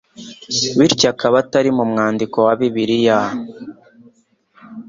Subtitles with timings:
[0.77, 3.19] bityo akaba atari mu mwandiko wa Bibiliya